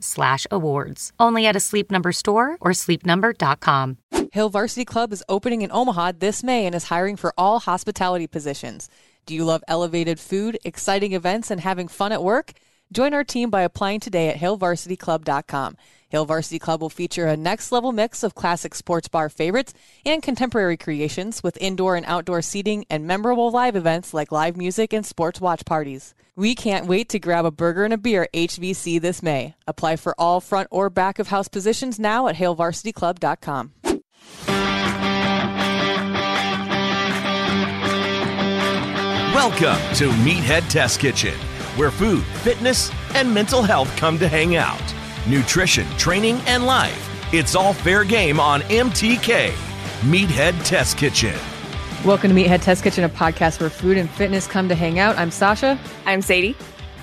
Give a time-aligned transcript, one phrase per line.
[0.00, 1.12] slash awards.
[1.18, 3.98] Only at a Sleep Number store or sleepnumber.com.
[4.32, 8.26] Hill Varsity Club is opening in Omaha this May and is hiring for all hospitality
[8.26, 8.88] positions.
[9.24, 12.52] Do you love elevated food, exciting events, and having fun at work?
[12.92, 15.76] Join our team by applying today at hillvarsityclub.com.
[16.08, 19.74] Hill Varsity Club will feature a next level mix of classic sports bar favorites
[20.06, 24.92] and contemporary creations with indoor and outdoor seating and memorable live events like live music
[24.92, 26.14] and sports watch parties.
[26.34, 29.54] We can't wait to grab a burger and a beer at HVC this May.
[29.66, 33.72] Apply for all front or back of house positions now at HaleVarsityClub.com.
[39.34, 41.34] Welcome to Meathead Test Kitchen,
[41.76, 44.97] where food, fitness, and mental health come to hang out.
[45.26, 47.04] Nutrition, training, and life.
[47.34, 49.50] It's all fair game on MTK.
[50.00, 51.34] Meathead Test Kitchen.
[52.04, 55.18] Welcome to Meathead Test Kitchen, a podcast where food and fitness come to hang out.
[55.18, 55.78] I'm Sasha.
[56.06, 56.56] I'm Sadie.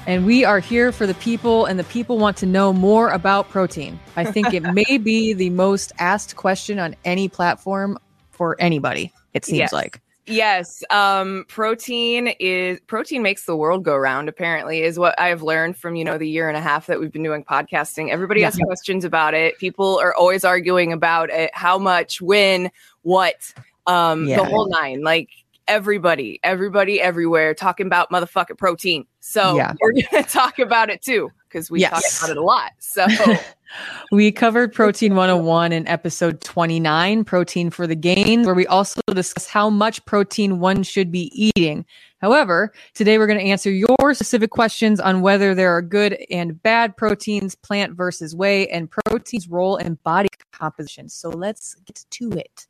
[0.07, 3.49] And we are here for the people, and the people want to know more about
[3.49, 3.99] protein.
[4.15, 7.97] I think it may be the most asked question on any platform
[8.31, 9.73] for anybody, it seems Yes.
[9.73, 9.99] like.
[10.27, 14.27] Yes, um, protein is protein makes the world go round.
[14.27, 17.11] Apparently, is what I've learned from you know the year and a half that we've
[17.11, 18.09] been doing podcasting.
[18.09, 18.47] Everybody Yeah.
[18.47, 19.57] has questions about it.
[19.59, 21.51] People are always arguing about it.
[21.53, 22.71] How much, when,
[23.03, 23.53] what,
[23.85, 24.37] um, Yeah.
[24.37, 25.03] the whole nine.
[25.03, 25.29] Like
[25.67, 29.05] everybody, everybody, everywhere talking about motherfucking protein.
[29.19, 29.73] So Yeah.
[29.79, 32.19] we're gonna talk about it too because we Yes.
[32.19, 32.71] talk about it a lot.
[32.79, 33.07] So
[34.11, 39.47] We covered Protein 101 in episode 29, Protein for the Gain, where we also discuss
[39.47, 41.85] how much protein one should be eating.
[42.21, 46.61] However, today we're going to answer your specific questions on whether there are good and
[46.61, 51.09] bad proteins, plant versus whey, and protein's role in body composition.
[51.09, 52.67] So let's get to it.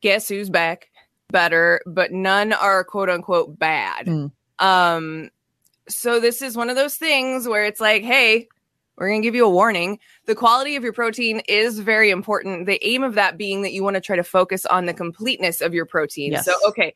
[0.00, 0.88] guess who's back
[1.30, 4.32] better but none are quote unquote bad Mm.
[4.58, 5.30] um
[5.90, 8.48] so this is one of those things where it's like hey
[9.00, 9.98] we're going to give you a warning.
[10.26, 12.66] The quality of your protein is very important.
[12.66, 15.62] The aim of that being that you want to try to focus on the completeness
[15.62, 16.32] of your protein.
[16.32, 16.44] Yes.
[16.44, 16.94] so okay.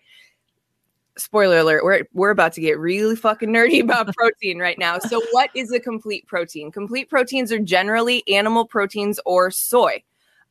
[1.16, 4.98] Spoiler alert we're, we're about to get really fucking nerdy about protein right now.
[4.98, 6.70] So what is a complete protein?
[6.70, 10.02] Complete proteins are generally animal proteins or soy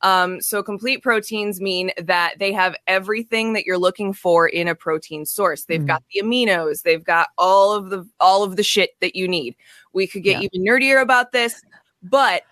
[0.04, 4.76] um, so complete proteins mean that they have everything that you're looking for in a
[4.76, 5.66] protein source.
[5.66, 5.88] They've Mm.
[5.88, 9.56] got the aminos, they've got all of the all of the shit that you need.
[9.94, 10.50] We could get Yeah.
[10.54, 11.62] even nerdier about this,
[12.04, 12.44] but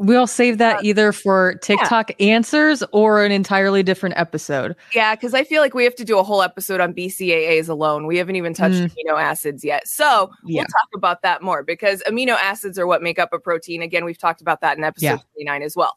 [0.00, 4.76] We'll save that Uh, either for TikTok answers or an entirely different episode.
[4.94, 8.06] yeah, because I feel like we have to do a whole episode on BCAAs alone.
[8.06, 8.92] We haven't even touched Mm.
[8.94, 9.88] amino acids yet.
[9.88, 10.60] So Yeah.
[10.60, 13.82] we'll talk about that more because amino acids are what make up a protein.
[13.82, 15.16] Again, we've talked about that in episode Yeah.
[15.34, 15.96] 29 as well.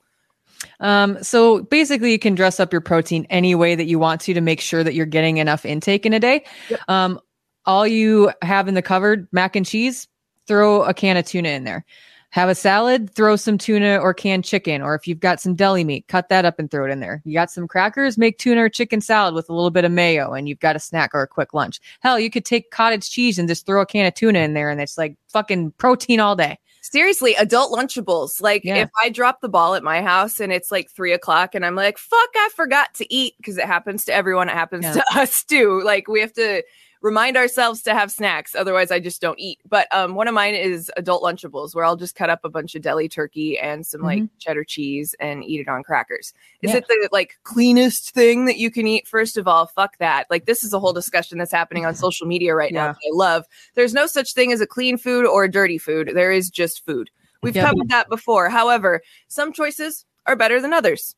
[0.79, 4.33] Um, so basically, you can dress up your protein any way that you want to
[4.33, 6.43] to make sure that you're getting enough intake in a day.
[6.69, 6.79] Yep.
[6.87, 7.19] Um,
[7.65, 10.07] all you have in the cupboard, mac and cheese,
[10.47, 11.85] throw a can of tuna in there.
[12.31, 15.83] Have a salad, throw some tuna or canned chicken, or if you've got some deli
[15.83, 17.21] meat, cut that up and throw it in there.
[17.25, 20.31] You got some crackers, make tuna or chicken salad with a little bit of mayo,
[20.31, 21.81] and you've got a snack or a quick lunch.
[21.99, 24.69] Hell, you could take cottage cheese and just throw a can of tuna in there,
[24.69, 26.57] and it's like fucking protein all day.
[26.81, 28.41] Seriously, adult Lunchables.
[28.41, 28.77] Like Yeah.
[28.77, 31.75] if I drop the ball at my house and it's like three o'clock and I'm
[31.75, 34.49] like, fuck, I forgot to eat because it happens to everyone.
[34.49, 34.93] It happens Yeah.
[34.93, 35.81] to us too.
[35.83, 36.63] Like we have to
[37.01, 38.53] remind ourselves to have snacks.
[38.55, 39.59] Otherwise I just don't eat.
[39.67, 42.75] But um, one of mine is adult Lunchables where I'll just cut up a bunch
[42.75, 46.33] of deli turkey and some like cheddar cheese and eat it on crackers.
[46.61, 46.75] Is Mm-hmm.
[46.75, 46.77] Yeah.
[46.77, 49.07] it the like cleanest thing that you can eat?
[49.07, 50.27] First of all, fuck that.
[50.29, 52.85] Like this is a whole discussion that's happening on social media right now.
[52.85, 52.91] Yeah.
[52.93, 53.45] that I love.
[53.73, 56.11] There's no such thing as a clean food or a dirty food.
[56.13, 57.09] There is just food.
[57.41, 57.65] We've Yep.
[57.69, 58.49] covered that before.
[58.49, 61.15] However, some choices are better than others.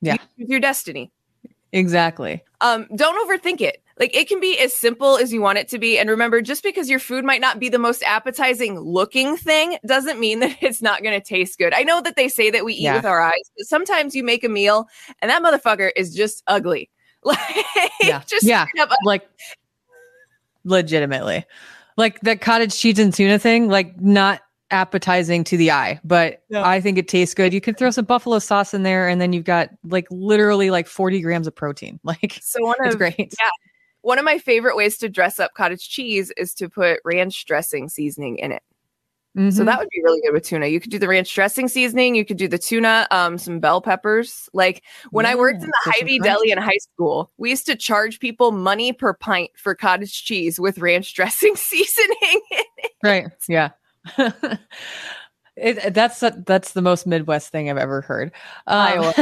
[0.00, 0.12] Yeah.
[0.36, 1.10] You choose your destiny.
[1.72, 2.42] Exactly.
[2.60, 3.82] Um, don't overthink it.
[3.98, 5.98] Like it can be as simple as you want it to be.
[5.98, 10.18] And remember, just because your food might not be the most appetizing looking thing doesn't
[10.18, 11.74] mean that it's not going to taste good.
[11.74, 12.96] I know that they say that we eat Yeah.
[12.96, 14.88] with our eyes, but sometimes you make a meal
[15.20, 16.90] and that motherfucker is just ugly.
[17.22, 17.38] Like
[18.02, 18.22] Yeah.
[18.26, 18.64] just Yeah.
[19.04, 19.28] Like
[20.64, 21.44] legitimately.
[21.96, 24.40] Like that cottage cheese and tuna thing, like not
[24.70, 26.66] appetizing to the eye, but Yeah.
[26.66, 27.52] I think it tastes good.
[27.52, 30.86] You can throw some buffalo sauce in there and then you've got like literally like
[30.86, 31.98] 40 grams of protein.
[32.04, 33.16] Like so one it's of great.
[33.18, 33.48] yeah.
[34.02, 37.88] one of my favorite ways to dress up cottage cheese is to put ranch dressing
[37.88, 38.62] seasoning in it.
[39.36, 39.66] So Mhm.
[39.66, 40.66] that would be really good with tuna.
[40.66, 42.16] You could do the ranch dressing seasoning.
[42.16, 44.48] You could do the tuna, um, some bell peppers.
[44.52, 44.82] Like
[45.12, 46.18] when I worked in the for some Hy-Vee.
[46.18, 50.58] Deli in high school, we used to charge people money per pint for cottage cheese
[50.58, 52.40] with ranch dressing seasoning.
[53.04, 53.26] right.
[53.48, 53.70] Yeah.
[55.56, 58.32] It, that's that's the most Midwest thing I've ever heard.
[58.66, 59.12] Um,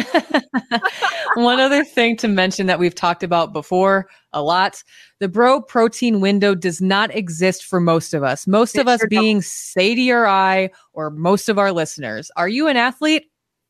[1.35, 4.83] one other thing to mention that we've talked about before a lot:
[5.19, 8.47] the bro protein window does not exist for most of us.
[8.47, 9.21] Most It of us sure don't.
[9.21, 12.31] being Sadie or I, or most of our listeners.
[12.37, 13.25] Are you an athlete?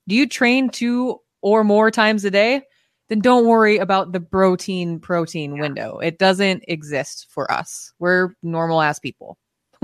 [0.07, 2.63] Do you train two or more times a day?
[3.09, 6.01] Then don't worry about the protein protein window.
[6.01, 7.93] It doesn't exist for us.
[7.99, 9.39] We're normal ass people.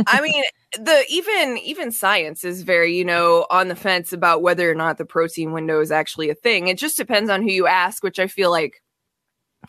[0.06, 0.44] I mean,
[0.78, 4.98] the even even science is very, you know, on the fence about whether or not
[4.98, 6.68] the protein window is actually a thing.
[6.68, 8.82] It just depends on who you ask, which I feel like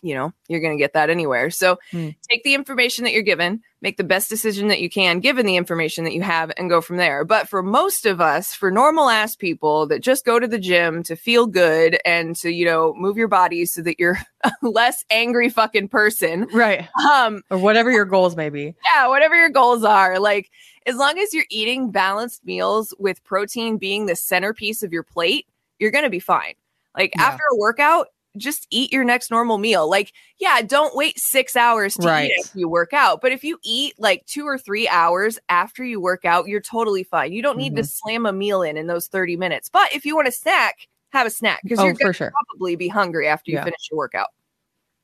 [0.01, 1.49] you know, you're going to get that anywhere.
[1.49, 2.09] So Hmm.
[2.29, 5.55] take the information that you're given, make the best decision that you can given the
[5.55, 7.23] information that you have and go from there.
[7.23, 11.03] But for most of us, for normal ass people that just go to the gym
[11.03, 15.03] to feel good and to, you know, move your body so that you're a less
[15.09, 16.47] angry fucking person.
[16.53, 16.87] Right.
[17.11, 18.75] Um Or whatever your goals may be.
[18.93, 20.19] yeah, whatever your goals are.
[20.19, 20.49] Like,
[20.87, 25.47] as long as you're eating balanced meals with protein being the centerpiece of your plate,
[25.79, 26.53] you're going to be fine.
[26.95, 27.23] Like, Yeah.
[27.23, 29.89] after a workout, just eat your next normal meal.
[29.89, 32.25] Like, yeah, don't wait six hours to Right.
[32.31, 33.21] eat after you work out.
[33.21, 37.03] But if you eat like two or three hours after you work out, you're totally
[37.03, 37.31] fine.
[37.33, 39.69] You don't need to slam a meal in in those 30 minutes.
[39.69, 42.31] But if you want a snack, have a snack because Oh, you're for sure.
[42.49, 43.63] probably be hungry after you Yeah.
[43.63, 44.27] finish your workout.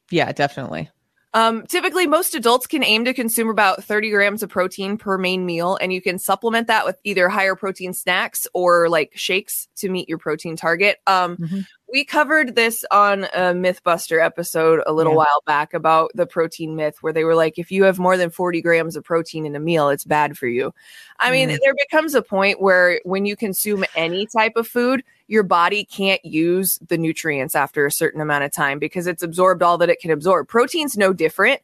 [0.10, 0.90] Yeah, definitely.
[1.34, 5.46] Um, typically, most adults can aim to consume about 30 grams of protein per main
[5.46, 9.88] meal, and you can supplement that with either higher protein snacks or like shakes to
[9.88, 10.98] meet your protein target.
[11.08, 11.66] Um, Mhm.
[11.92, 15.18] We covered this on a Mythbuster episode a little Yeah.
[15.18, 18.30] while back about the protein myth, where they were like, if you have more than
[18.30, 20.74] 40 grams of protein in a meal, it's bad for you.
[21.20, 21.58] I mean, Mm.
[21.62, 26.24] there becomes a point where when you consume any type of food, your body can't
[26.24, 30.00] use the nutrients after a certain amount of time because it's absorbed all that it
[30.00, 30.48] can absorb.
[30.48, 31.62] Protein's no different.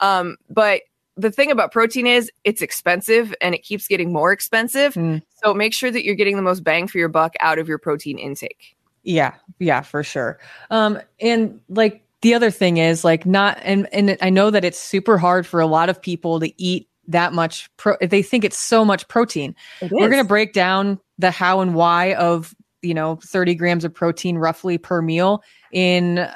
[0.00, 0.82] Um, but
[1.16, 4.94] the thing about protein is it's expensive and it keeps getting more expensive.
[4.94, 5.22] Mm.
[5.42, 7.78] So make sure that you're getting the most bang for your buck out of your
[7.78, 8.76] protein intake.
[9.08, 10.38] Yeah, yeah, for sure.
[10.70, 14.78] Um, and like the other thing is like not, and and I know that it's
[14.78, 17.70] super hard for a lot of people to eat that much.
[17.78, 19.56] Pro- they think it's so much protein.
[19.90, 24.36] We're gonna break down the how and why of you know 30 grams of protein
[24.36, 26.28] roughly per meal in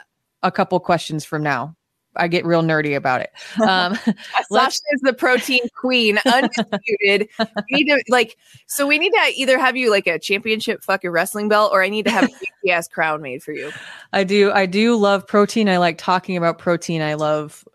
[0.43, 1.77] a couple questions from now.
[2.17, 3.32] I get real nerdy about it.
[3.62, 3.97] Um,
[4.50, 7.29] Sasha is the protein queen, undisputed.
[7.38, 8.37] we need to like,
[8.67, 11.88] so we need to either have you like a championship fucking wrestling belt, or I
[11.88, 12.29] need to have
[12.67, 13.70] a ass crown made for you.
[14.12, 14.50] I do.
[14.53, 15.69] I do love protein.
[15.69, 17.03] I like talking about protein.
[17.03, 17.67] I love,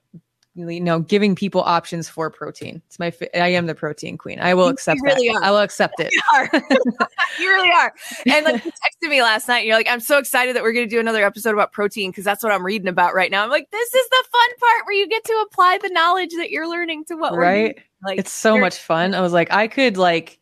[0.58, 2.82] you know, giving people options for protein.
[2.88, 3.12] It's my.
[3.12, 4.40] fa- I am the protein queen.
[4.40, 5.38] I will You accept really that.
[5.38, 5.44] are.
[5.44, 6.12] I will accept it.
[6.14, 6.50] you, are.
[7.40, 7.94] you really are.
[8.26, 8.72] And like you
[9.06, 11.00] texted me last night, and you're like, I'm so excited that we're going to do
[11.00, 13.44] another episode about protein because that's what I'm reading about right now.
[13.44, 16.50] I'm like, this is the fun part where you get to apply the knowledge that
[16.50, 17.78] you're learning to what we're Right?
[18.04, 19.14] Like It's so much fun.
[19.14, 20.40] I was like, I could like,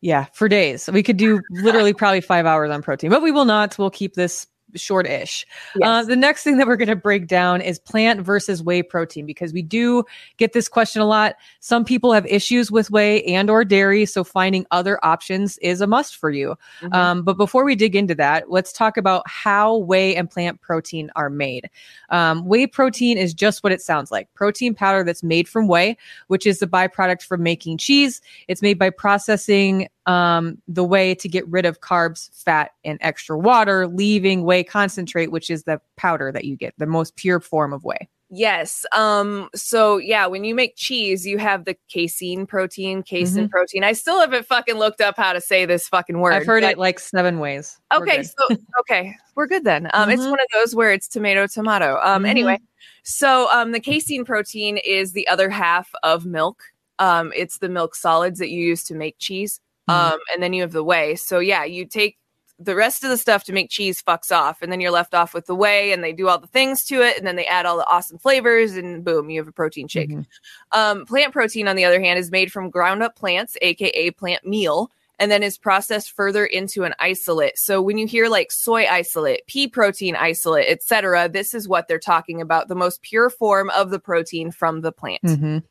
[0.00, 0.88] yeah, for days.
[0.92, 3.78] We could do literally probably five hours on protein, but we will not.
[3.78, 4.46] We'll keep this
[4.76, 5.46] short-ish.
[5.82, 9.26] Uh, the next thing that we're going to break down is plant versus whey protein
[9.26, 10.04] because we do
[10.36, 11.36] get this question a lot.
[11.60, 15.86] Some people have issues with whey and or dairy, so finding other options is a
[15.86, 16.56] must for you.
[16.82, 16.94] Mhm.
[16.94, 21.10] Um, but before we dig into that, let's talk about how whey and plant protein
[21.16, 21.68] are made.
[22.10, 25.96] Um, whey protein is just what it sounds like protein powder that's made from whey,
[26.28, 28.20] which is the byproduct from making cheese.
[28.48, 33.38] It's made by processing um, the whey to get rid of carbs, fat, and extra
[33.38, 37.72] water, leaving whey concentrate, which is the powder that you get, the most pure form
[37.72, 38.08] of whey.
[38.28, 38.84] Yes.
[38.92, 39.48] Um.
[39.54, 43.84] So yeah, when you make cheese, you have the casein protein, casein protein.
[43.84, 46.32] I still haven't fucking looked up how to say this fucking word.
[46.32, 46.40] Mm-hmm.
[46.40, 47.78] I've heard but- it like seven ways.
[47.94, 49.88] Okay, so okay, we're good then.
[49.94, 50.30] Um, it's Mhm.
[50.30, 52.00] one of those where it's tomato, tomato.
[52.02, 52.28] Um, Mhm.
[52.28, 52.58] anyway,
[53.04, 56.64] so um, the casein protein is the other half of milk.
[56.98, 59.60] Um, it's the milk solids that you use to make cheese.
[59.88, 59.94] Mhm.
[59.94, 61.14] Um, and then you have the whey.
[61.16, 62.18] So yeah, you take
[62.58, 65.34] the rest of the stuff to make cheese fucks off, and then you're left off
[65.34, 67.66] with the whey, and they do all the things to it, and then they add
[67.66, 70.08] all the awesome flavors, and boom, you have a protein shake.
[70.10, 70.26] Mhm.
[70.72, 74.46] Um, plant protein, on the other hand, is made from ground up plants, aka plant
[74.46, 77.58] meal, and then is processed further into an isolate.
[77.58, 81.98] So when you hear like soy isolate, pea protein isolate, etc., this is what they're
[81.98, 85.22] talking about, the most pure form of the protein from the plant.
[85.22, 85.62] Mhm.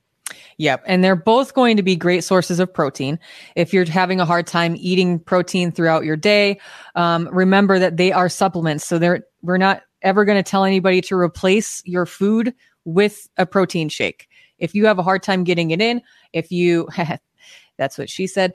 [0.58, 0.84] Yep.
[0.88, 3.20] And they're both going to be great sources of protein.
[3.56, 6.60] If you're having a hard time eating protein throughout your day,
[6.96, 8.86] um, remember that they are supplements.
[8.86, 12.54] So they're, we're not ever going to tell anybody to replace your food
[12.86, 14.28] with a protein shake.
[14.58, 16.02] If you have a hard time getting it in,
[16.34, 16.88] if you,
[17.78, 18.54] that's what she said.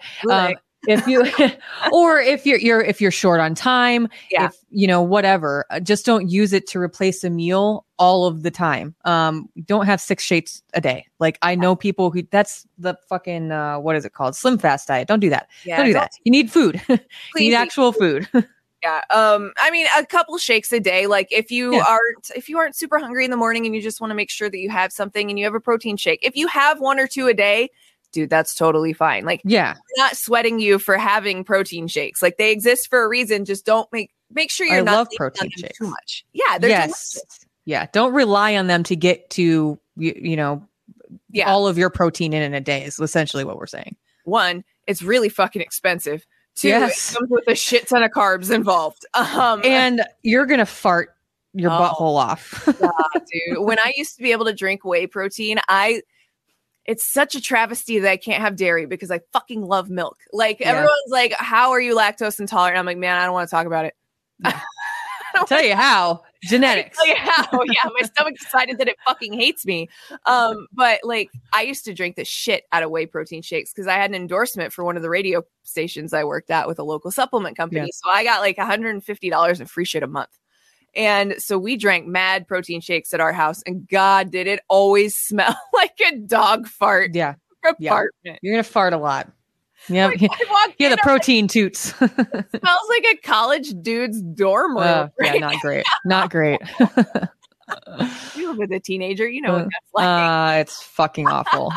[0.54, 0.54] Um.
[0.86, 1.24] If you
[1.92, 4.46] or if you're you're if you're short on time Yeah.
[4.46, 8.42] if you know whatever uh, just don't use it to replace a meal all of
[8.42, 12.66] the time um don't have six shakes a day like i know people who that's
[12.78, 15.86] the fucking uh what is it called slim fast diet don't do that yeah, don't
[15.86, 16.98] do that you need food you
[17.36, 18.26] need actual food
[18.82, 19.02] Yeah.
[19.10, 21.06] Um, I mean, a couple shakes a day.
[21.06, 21.84] Like if you Yeah.
[21.86, 24.30] aren't if you aren't super hungry in the morning and you just want to make
[24.30, 26.20] sure that you have something and you have a protein shake.
[26.22, 27.68] If you have one or two a day,
[28.12, 29.24] dude, that's totally fine.
[29.24, 32.22] Like yeah I'm not sweating you for having protein shakes.
[32.22, 33.44] Like they exist for a reason.
[33.44, 35.78] Just don't make make sure you're I not protein shakes.
[35.78, 36.24] too much.
[36.32, 37.38] Yeah, they're yes delicious.
[37.64, 40.66] yeah don't rely on them to get to you, you know
[41.30, 41.50] Yeah.
[41.50, 45.02] all of your protein in in a day is essentially what we're saying One, it's
[45.02, 46.26] really fucking expensive.
[46.56, 47.12] Two, Yes.
[47.12, 49.06] it comes with a shit ton of carbs involved.
[49.14, 51.14] Um and you're gonna fart
[51.52, 51.74] your Oh.
[51.74, 52.64] butthole off
[53.32, 53.58] dude.
[53.64, 56.02] When I used to be able to drink whey protein, I
[56.86, 60.18] it's such a travesty that I can't have dairy because I fucking love milk.
[60.32, 60.68] Like Yeah.
[60.70, 63.66] everyone's like, "How are you lactose intolerant?" I'm like, "Man, I don't want to talk
[63.66, 63.94] about it."
[65.34, 67.62] I'll tell you how genetics Like, how?
[67.66, 69.88] yeah, my stomach decided that it fucking hates me.
[70.26, 73.86] Um, but like, I used to drink the shit out of whey protein shakes because
[73.86, 76.82] I had an endorsement for one of the radio stations I worked at with a
[76.82, 77.82] local supplement company.
[77.82, 77.86] Yeah.
[77.92, 80.30] So I got like $150 in free shit a month.
[80.94, 85.16] And so we drank mad protein shakes at our house, and God, did it always
[85.18, 87.34] smell like a dog fart yeah
[87.78, 87.90] Yeah.
[87.90, 88.38] apartment.
[88.42, 89.30] You're gonna fart a lot.
[89.88, 90.90] Yeah, walked yeah.
[90.90, 91.90] The protein toots.
[92.00, 94.82] it smells like a college dude's dorm room.
[94.84, 95.84] Uh, yeah, not great.
[96.04, 96.60] Not great.
[98.36, 100.06] You live with a teenager, you know what Uh, that's like.
[100.06, 101.72] uh, it's fucking awful.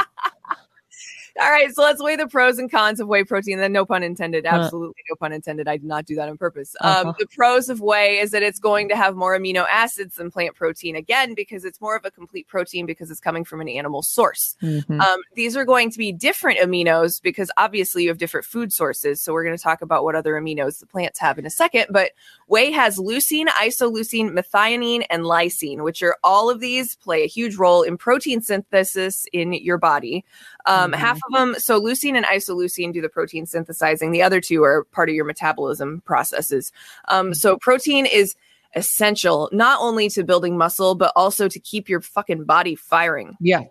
[1.54, 3.60] All right, so let's weigh the pros and cons of whey protein.
[3.60, 4.44] Then, no pun intended.
[4.48, 4.50] Uh.
[4.50, 5.68] Absolutely no pun intended.
[5.68, 6.76] I did not do that on purpose.
[6.82, 7.14] Um, Uh-huh.
[7.20, 10.56] the pros of whey is that it's going to have more amino acids than plant
[10.56, 10.96] protein.
[10.96, 14.56] Again, because it's more of a complete protein because it's coming from an animal source.
[14.64, 15.00] Mhm.
[15.00, 19.22] Um, these are going to be different aminos because obviously you have different food sources.
[19.22, 21.86] So we're going to talk about what other aminos the plants have in a second.
[21.92, 22.14] But
[22.48, 27.58] whey has leucine, isoleucine, methionine, and lysine, which are all of these play a huge
[27.58, 30.26] role in protein synthesis in your body.
[30.66, 30.96] Um, Mhm.
[30.96, 34.12] Half of them, so leucine and isoleucine do the protein synthesizing.
[34.12, 36.72] The other two are part of your metabolism processes.
[37.10, 38.36] Um, so protein is
[38.76, 43.38] essential not only to building muscle, but also to keep your fucking body firing.
[43.40, 43.62] Yeah.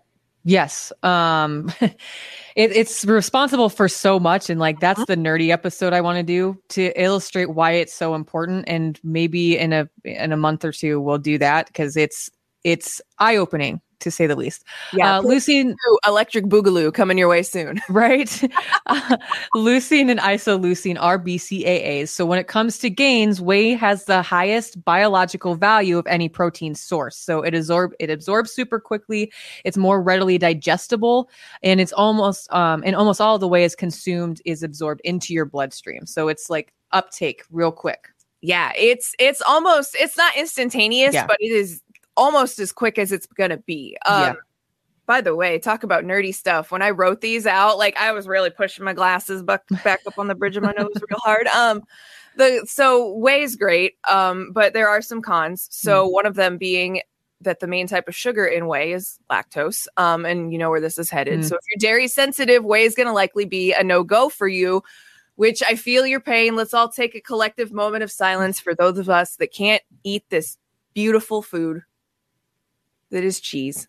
[0.45, 0.91] Yes.
[1.03, 1.95] Um it,
[2.55, 6.57] it's responsible for so much and like that's the nerdy episode I want to do
[6.69, 10.99] to illustrate why it's so important and maybe in a in a month or two
[10.99, 12.29] we'll do that because it's
[12.63, 14.63] it's eye-opening to say the least.
[14.93, 17.81] Yeah, uh, leucine Ooh, electric boogaloo coming your whey soon.
[17.89, 18.41] right?
[18.85, 19.15] Uh,
[19.55, 22.09] leucine and isoleucine are BCAAs.
[22.09, 26.75] So when it comes to gains, whey has the highest biological value of any protein
[26.75, 27.15] source.
[27.15, 29.31] So it absorb it absorbs super quickly.
[29.63, 31.29] It's more readily digestible,
[31.61, 35.45] and it's almost um in almost all the way is consumed is absorbed into your
[35.45, 36.05] bloodstream.
[36.05, 38.09] So it's like uptake real quick.
[38.41, 41.25] Yeah, it's it's almost it's not instantaneous, Yeah.
[41.25, 41.81] but it is
[42.15, 43.97] almost as quick as it's gonna be.
[44.05, 44.33] Um, Yeah.
[45.05, 46.71] By the way, talk about nerdy stuff.
[46.71, 50.17] When I wrote these out, like I was really pushing my glasses back back up
[50.17, 51.47] on the bridge of my nose real hard.
[51.47, 51.83] Um,
[52.37, 55.67] the so whey is great, um, but there are some cons.
[55.71, 57.01] So one of them being
[57.41, 59.87] that the main type of sugar in whey is lactose.
[59.97, 61.41] Um, and you know where this is headed.
[61.41, 61.43] Mm.
[61.43, 64.47] So if you're dairy sensitive, whey is going to likely be a no go for
[64.47, 64.83] you.
[65.35, 66.55] Which I feel your pain.
[66.55, 70.23] Let's all take a collective moment of silence for those of us that can't eat
[70.29, 70.57] this
[70.93, 71.81] beautiful food
[73.13, 73.87] that is cheese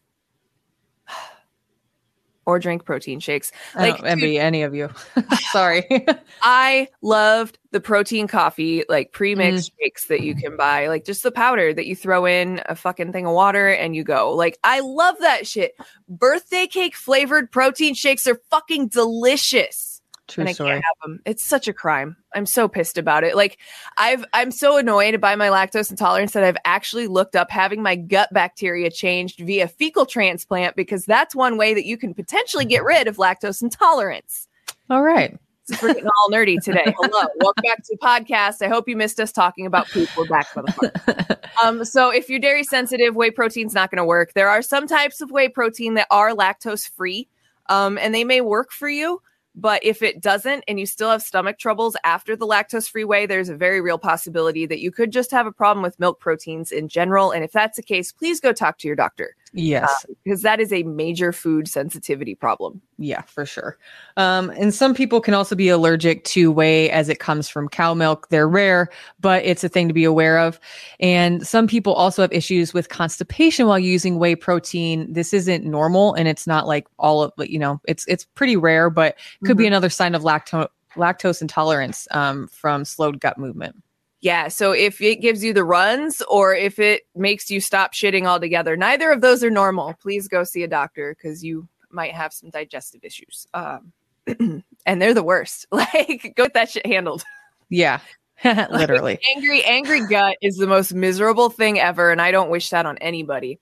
[2.46, 3.50] or drink protein shakes.
[3.74, 4.90] I Like, don't envy any of you.
[5.50, 5.84] Sorry.
[6.42, 9.82] I loved the protein coffee, like pre-mixed mm.
[9.82, 13.12] shakes that you can buy, like just the powder that you throw in a fucking
[13.12, 14.32] thing of water and you go.
[14.32, 15.74] Like I love that shit.
[16.08, 19.93] Birthday cake flavored protein shakes are fucking delicious.
[20.26, 20.70] True and I story.
[20.70, 21.20] can't have them.
[21.26, 22.16] It's such a crime.
[22.34, 23.36] I'm so pissed about it.
[23.36, 23.58] Like
[23.98, 27.94] I've I'm so annoyed by my lactose intolerance that I've actually looked up having my
[27.94, 32.84] gut bacteria changed via fecal transplant because that's one way that you can potentially get
[32.84, 34.48] rid of lactose intolerance.
[34.88, 35.38] All right.
[35.82, 36.84] We're getting all nerdy today.
[36.98, 38.60] Hello, welcome back to the podcast.
[38.60, 40.14] I hope you missed us talking about poop.
[40.16, 41.38] We're back, motherfucker.
[41.64, 44.34] um, so if you're dairy sensitive, whey protein's not going to work.
[44.34, 47.28] There are some types of whey protein that are lactose free,
[47.70, 49.22] um, and they may work for you.
[49.54, 53.26] But if it doesn't and you still have stomach troubles after the lactose free whey,
[53.26, 56.72] there's a very real possibility that you could just have a problem with milk proteins
[56.72, 57.30] in general.
[57.30, 59.36] And if that's the case, please go talk to your doctor.
[59.56, 59.88] Yes.
[59.88, 62.82] Uh, because that is a major food sensitivity problem.
[62.98, 63.78] Yeah, for sure.
[64.16, 67.94] Um, and some people can also be allergic to whey as it comes from cow
[67.94, 68.28] milk.
[68.30, 70.58] They're rare, but it's a thing to be aware of.
[70.98, 75.12] And some people also have issues with constipation while using whey protein.
[75.12, 77.80] This isn't normal, and it's not like all of you know.
[77.86, 79.58] It's it's pretty rare, but could mm-hmm.
[79.58, 83.83] be another sign of lactose lactose intolerance um, from slowed gut movement.
[84.24, 84.48] Yeah.
[84.48, 88.74] So if it gives you the runs or if it makes you stop shitting altogether,
[88.74, 89.92] neither of those are normal.
[90.00, 93.46] Please go see a doctor because you might have some digestive issues.
[93.52, 93.92] Um,
[94.86, 95.66] and they're the worst.
[95.72, 97.22] Like, go get that shit handled.
[97.68, 98.00] Yeah.
[98.44, 99.12] Literally.
[99.12, 102.10] Like, angry, angry gut is the most miserable thing ever.
[102.10, 103.60] And I don't wish that on anybody.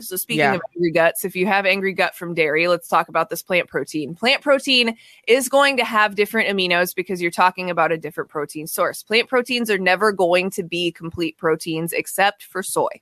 [0.00, 0.54] So speaking yeah.
[0.54, 3.68] of angry guts, if you have angry gut from dairy, let's talk about this plant
[3.68, 4.14] protein.
[4.14, 4.96] Plant protein
[5.28, 9.02] is going to have different aminos because you're talking about a different protein source.
[9.02, 13.00] Plant proteins are never going to be complete proteins except for soy.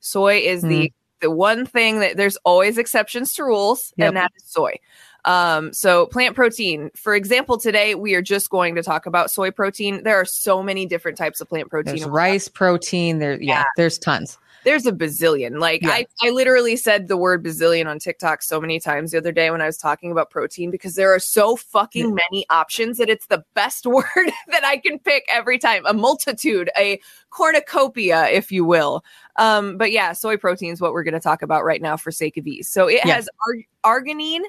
[0.00, 0.68] Soy is mm.
[0.68, 4.08] the the one thing that there's always exceptions to rules, yep.
[4.08, 4.78] and that is soy.
[5.24, 9.50] Um, so plant protein, for example, today we are just going to talk about soy
[9.50, 10.02] protein.
[10.02, 11.96] There are so many different types of plant protein.
[11.96, 13.20] There's rice protein.
[13.20, 15.58] There, yeah, yeah, there's tons there's a bazillion.
[15.60, 15.90] Like yeah.
[15.90, 19.50] I, I literally said the word bazillion on TikTok so many times the other day
[19.50, 22.24] when I was talking about protein because there are so fucking yeah.
[22.30, 24.04] many options that it's the best word
[24.48, 25.84] that I can pick every time.
[25.86, 29.04] A multitude, a cornucopia, if you will.
[29.36, 32.10] Um, but yeah, soy protein is what we're going to talk about right now for
[32.10, 32.68] sake of ease.
[32.68, 33.14] So it yeah.
[33.14, 34.42] has ar- arginine,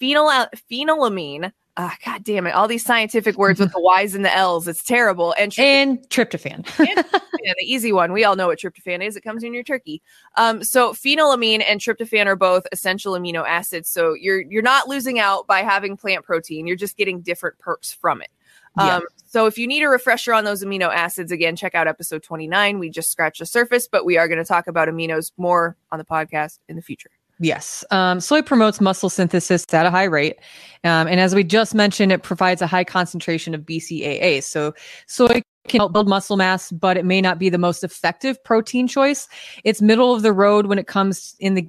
[0.00, 4.34] phenyl phenylamine, uh, God damn it, all these scientific words with the Y's and the
[4.34, 4.66] L's.
[4.66, 5.32] It's terrible.
[5.38, 6.66] And, and tryptophan.
[6.80, 8.12] and the easy one.
[8.12, 9.14] We all know what tryptophan is.
[9.14, 10.02] It comes in your turkey.
[10.36, 13.88] Um, so phenylamine and tryptophan are both essential amino acids.
[13.88, 16.66] So you're you're not losing out by having plant protein.
[16.66, 18.30] You're just getting different perks from it.
[18.76, 19.00] Um, yeah.
[19.26, 22.80] So if you need a refresher on those amino acids, again, check out episode 29.
[22.80, 25.98] We just scratched the surface, but we are going to talk about aminos more on
[25.98, 27.10] the podcast in the future.
[27.40, 27.84] Yes.
[27.90, 30.38] Um, soy promotes muscle synthesis at a high rate.
[30.84, 34.42] Um, and as we just mentioned, it provides a high concentration of BCAA.
[34.42, 34.74] So
[35.06, 38.88] soy can help build muscle mass, but it may not be the most effective protein
[38.88, 39.28] choice.
[39.64, 41.68] It's middle of the road when it comes in the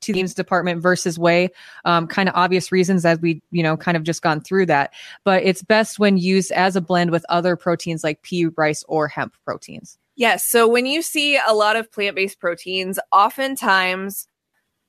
[0.00, 1.48] to the games department versus whey.
[1.84, 4.92] Um, kind of obvious reasons as we, you know, kind of just gone through that.
[5.24, 9.08] But it's best when used as a blend with other proteins like pea, rice, or
[9.08, 9.98] hemp proteins.
[10.16, 10.44] Yes.
[10.44, 14.28] So when you see a lot of plant based proteins, oftentimes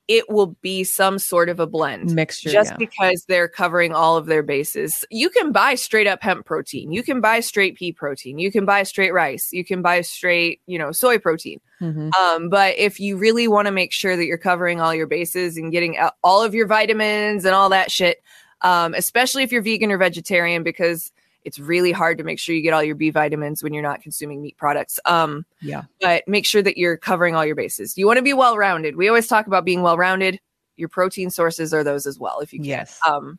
[0.08, 2.76] it will be some sort of a blend mixture just yeah.
[2.76, 5.04] because they're covering all of their bases.
[5.10, 6.92] You can buy straight up hemp protein.
[6.92, 8.38] You can buy straight pea protein.
[8.38, 9.52] You can buy straight rice.
[9.52, 11.60] You can buy straight, you know, soy protein.
[11.80, 12.10] Mm-hmm.
[12.12, 15.56] Um, but if you really want to make sure that you're covering all your bases
[15.56, 18.22] and getting all of your vitamins and all that shit,
[18.62, 21.10] um, especially if you're vegan or vegetarian, because
[21.46, 24.02] it's really hard to make sure you get all your B vitamins when you're not
[24.02, 24.98] consuming meat products.
[25.04, 25.84] Um, yeah.
[26.00, 27.96] But make sure that you're covering all your bases.
[27.96, 28.96] You want to be well rounded.
[28.96, 30.40] We always talk about being well rounded.
[30.76, 32.66] Your protein sources are those as well, if you can.
[32.66, 32.98] Yes.
[33.06, 33.38] Um,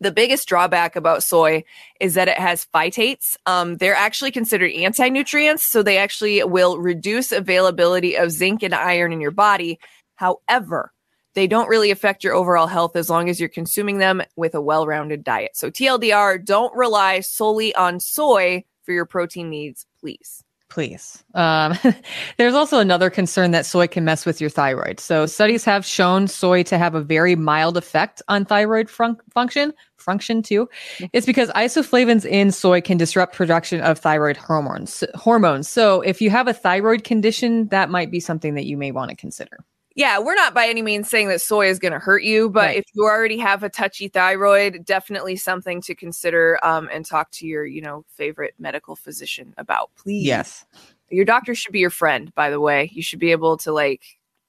[0.00, 1.64] the biggest drawback about soy
[1.98, 3.38] is that it has phytates.
[3.46, 8.74] Um, they're actually considered anti nutrients, so they actually will reduce availability of zinc and
[8.74, 9.80] iron in your body.
[10.16, 10.92] However,
[11.34, 14.60] they don't really affect your overall health as long as you're consuming them with a
[14.60, 15.52] well rounded diet.
[15.54, 20.42] So, TLDR, don't rely solely on soy for your protein needs, please.
[20.68, 21.24] Please.
[21.34, 21.76] Um,
[22.36, 25.00] there's also another concern that soy can mess with your thyroid.
[25.00, 29.72] So, studies have shown soy to have a very mild effect on thyroid fun- function,
[29.96, 30.68] function too.
[31.12, 35.02] It's because isoflavones in soy can disrupt production of thyroid hormones.
[35.14, 35.68] Hormones.
[35.68, 39.10] So, if you have a thyroid condition, that might be something that you may want
[39.10, 39.58] to consider
[39.96, 42.66] yeah, we're not by any means saying that soy is going to hurt you, but
[42.66, 42.76] right.
[42.78, 47.46] if you already have a touchy thyroid, definitely something to consider um, and talk to
[47.46, 50.24] your, you know, favorite medical physician about, please.
[50.24, 50.64] Yes.
[51.10, 52.90] Your doctor should be your friend, by the way.
[52.92, 54.04] You should be able to like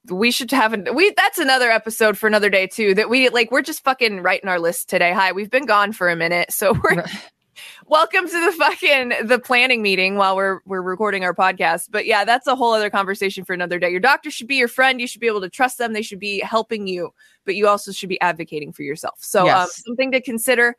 [0.10, 3.51] we should have an we that's another episode for another day too that we like
[3.51, 6.73] we're just fucking writing our list today hi we've been gone for a minute so
[6.84, 7.06] we're
[7.88, 11.88] welcome to the fucking the planning meeting while we're we're recording our podcast.
[11.89, 13.89] But yeah, that's a whole other conversation for another day.
[13.89, 15.02] Your doctor should be your friend.
[15.02, 15.93] You should be able to trust them.
[15.93, 17.13] They should be helping you,
[17.45, 19.19] but you also should be advocating for yourself.
[19.19, 19.63] So um, yes.
[19.63, 20.76] um, something to consider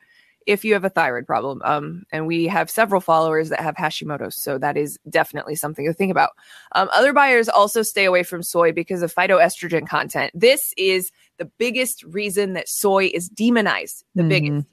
[0.47, 1.61] if you have a thyroid problem.
[1.64, 5.92] Um, and we have several followers that have Hashimoto's, so that is definitely something to
[5.92, 6.31] think about.
[6.75, 10.33] Um, other buyers also stay away from soy because of phytoestrogen content.
[10.35, 14.05] This is the biggest reason that soy is demonized.
[14.14, 14.29] The mm-hmm.
[14.29, 14.66] biggest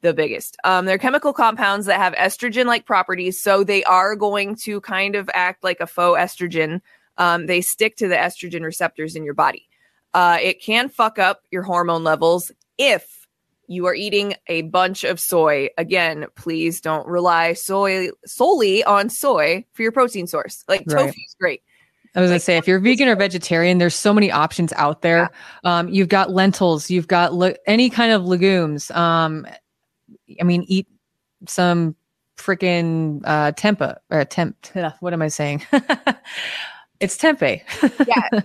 [0.00, 0.56] the biggest.
[0.64, 5.14] Um, they're chemical compounds that have estrogen like properties, so they are going to kind
[5.16, 6.80] of act like a faux estrogen.
[7.16, 9.68] Um, they stick to the estrogen receptors in your body.
[10.14, 13.26] Uh, it can fuck up your hormone levels if
[13.66, 15.68] you are eating a bunch of soy.
[15.76, 20.64] Again, please don't rely soy solely on soy for your protein source.
[20.68, 21.06] Like Right.
[21.06, 21.62] tofu is great.
[22.14, 25.30] I was gonna say, if you're vegan or vegetarian, there's so many options out there.
[25.64, 28.90] Um, you've got lentils, you've got le- any kind of legumes.
[28.92, 29.46] Um,
[30.40, 30.86] I mean, eat
[31.46, 31.94] some
[32.36, 34.56] freaking uh, tempa or temp.
[35.00, 35.62] What am I saying?
[37.00, 37.62] it's tempeh.
[38.06, 38.40] Yeah.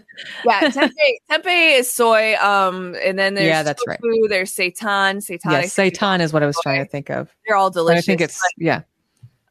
[0.45, 0.91] Yeah, tempeh,
[1.31, 2.35] tempeh is soy.
[2.35, 3.99] Um, and then there's Yeah, that's right.
[4.29, 5.17] There's seitan.
[5.17, 5.51] Seitan.
[5.51, 7.29] yes, seitan is what I was trying to think of.
[7.45, 8.03] They're all But delicious.
[8.03, 8.81] I think it's yeah,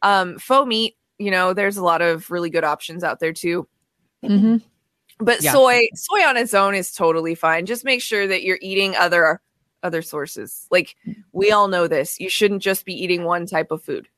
[0.02, 0.96] um faux meat.
[1.18, 3.68] You know, there's a lot of really good options out there too.
[4.24, 4.56] hmm
[5.18, 5.52] But Yeah.
[5.52, 7.66] soy, soy on its own is totally fine.
[7.66, 9.40] Just make sure that you're eating other
[9.82, 10.66] other sources.
[10.70, 10.96] Like
[11.32, 12.18] we all know this.
[12.20, 14.08] You shouldn't just be eating one type of food.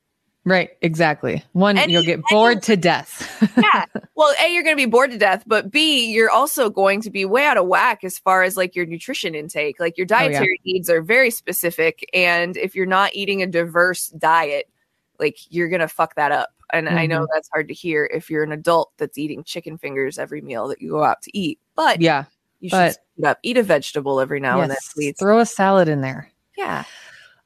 [0.44, 1.42] right, exactly.
[1.52, 3.26] One, Any- you'll get bored to death.
[3.56, 3.86] yeah.
[4.14, 7.10] Well, A, you're going to be bored to death, but B, you're also going to
[7.10, 9.80] be way out of whack as far as like your nutrition intake.
[9.80, 10.28] Like your Oh, yeah.
[10.28, 12.08] dietary needs are very specific.
[12.12, 14.70] And if you're not eating a diverse diet,
[15.18, 16.50] like you're going to fuck that up.
[16.72, 17.10] And I Mm-hmm.
[17.12, 20.68] know that's hard to hear if you're an adult that's eating chicken fingers every meal
[20.68, 21.58] that you go out to eat.
[21.76, 22.24] But yeah,
[22.64, 23.38] you should but- it up.
[23.42, 25.14] Eat a vegetable every now and then, please.
[25.18, 26.30] Throw a salad in there.
[26.56, 26.84] Yeah.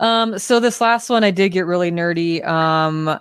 [0.00, 2.46] Um, so this last one I did get really nerdy.
[2.46, 3.18] Um,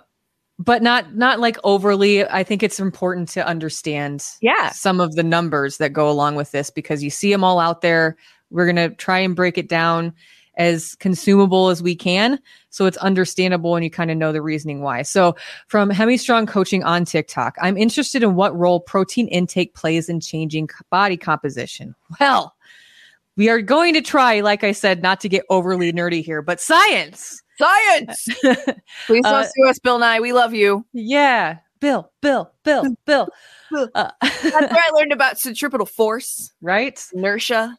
[0.60, 2.24] but not not like overly.
[2.26, 4.70] I think it's important to understand Yeah.
[4.70, 7.80] some of the numbers that go along with this because you see them all out
[7.80, 8.16] there.
[8.50, 10.14] We're gonna try and break it down
[10.58, 12.38] as consumable as we can
[12.70, 15.02] so it's understandable and you kind of know the reasoning why.
[15.02, 15.34] So
[15.68, 20.20] from Hemi Strong coaching on TikTok, I'm interested in what role protein intake plays in
[20.20, 21.94] changing body composition.
[22.20, 22.54] Well,
[23.36, 26.60] we are going to try, like I said, not to get overly nerdy here, but
[26.60, 27.40] science.
[27.56, 28.26] Science.
[29.06, 30.20] Please don't Uh, sue us, Bill Nye.
[30.20, 30.84] We love you.
[30.92, 31.58] Yeah.
[31.80, 33.28] Bill, Bill, Bill, Bill.
[33.70, 33.88] Bill.
[33.94, 37.00] Uh, That's where I learned about centripetal force, right?
[37.14, 37.76] inertia.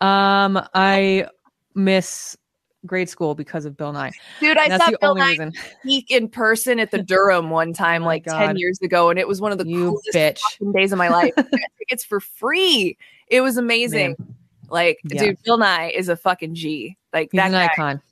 [0.00, 1.26] Um, I
[1.74, 2.36] miss
[2.84, 4.10] grade school because of Bill Nye.
[4.40, 5.52] Dude, I saw Bill Nye reason.
[5.80, 8.38] speak in person at the Durham one time, Oh like God.
[8.46, 10.72] 10 years ago, and it was one of the You coolest bitch.
[10.74, 11.32] days of my life.
[11.36, 12.96] I got tickets for free.
[13.28, 14.16] It was amazing.
[14.68, 15.22] Like, Yeah.
[15.22, 16.96] dude, Bill Nye is a fucking G.
[17.12, 17.64] Like He's that an guy.
[17.66, 18.02] icon.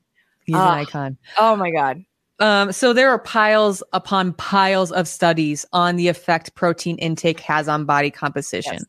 [0.44, 0.74] He's Ah.
[0.74, 1.18] an icon.
[1.38, 2.04] Oh my god.
[2.38, 7.68] Um, so there are piles upon piles of studies on the effect protein intake has
[7.68, 8.74] on body composition.
[8.74, 8.84] Yes.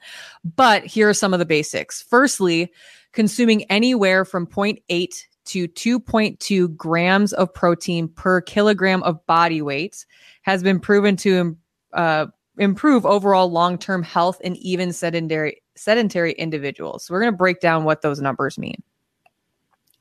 [0.56, 2.02] But here are some of the basics.
[2.02, 2.72] Firstly,
[3.14, 5.08] consuming anywhere from 0.8
[5.46, 10.06] to 2.2 grams of protein per kilogram of body weight
[10.44, 11.58] has been proven to
[11.94, 17.06] uh, improve overall long-term health in even sedentary sedentary individuals.
[17.06, 18.84] So we're going to break down what those numbers mean.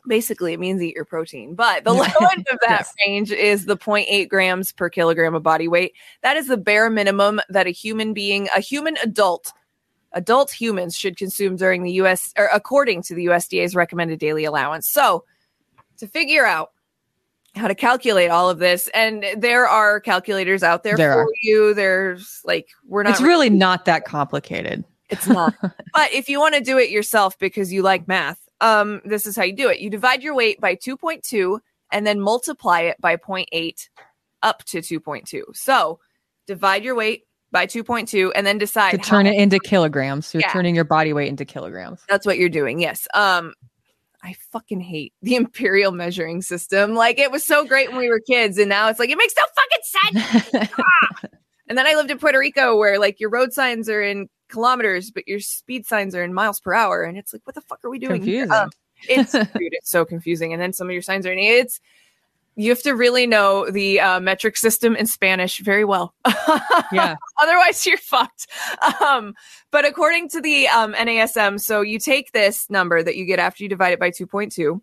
[0.09, 1.55] Basically, it means eat your protein.
[1.55, 2.95] But the low end of that Yes.
[3.07, 5.93] range is the 0.8 grams per kilogram of body weight.
[6.23, 9.53] That is the bare minimum that a human being, a human adult,
[10.13, 14.89] adult humans should consume during the US or according to the USDA's recommended daily allowance.
[14.89, 15.25] So,
[15.99, 16.71] to figure out
[17.57, 21.29] how to calculate all of this, and there are calculators out there There for are.
[21.43, 21.75] you.
[21.75, 24.85] There's like we're not It's really not that complicated.
[25.09, 25.55] it's not.
[25.93, 29.37] but if you want to do it yourself because you like math, um, this is
[29.37, 29.81] how you do it.
[29.81, 31.59] You divide your weight by 2.2
[31.93, 33.89] and then multiply it by 0.8
[34.43, 35.43] up to 2.2.
[35.55, 35.99] So
[36.47, 40.33] divide your weight by 2.2 and then decide to turn it into kilograms.
[40.33, 40.53] You're Yeah.
[40.53, 42.01] turning your body weight into kilograms.
[42.09, 42.81] That's what you're doing.
[42.81, 43.07] Yes.
[43.15, 43.55] Um
[44.23, 46.95] I fucking hate the imperial measuring system.
[46.95, 49.35] Like it was so great when we were kids and now it's like it makes
[49.37, 49.45] no
[50.13, 50.71] fucking sense.
[51.69, 55.11] and then I lived in Puerto Rico where like your road signs are in kilometers
[55.11, 57.85] but your speed signs are in miles per hour and it's like what the fuck
[57.85, 58.23] are we doing?
[58.51, 58.71] Um,
[59.09, 61.81] it's dude, it's so confusing and then some of your signs are in it's
[62.63, 66.15] you have to really know the uh, metric system in Spanish very well.
[66.93, 67.17] yeah.
[67.43, 68.47] Otherwise, you're fucked.
[69.01, 69.35] Um,
[69.71, 73.63] but according to the um, NASM, so you take this number that you get after
[73.63, 74.81] you divide it by 2.2,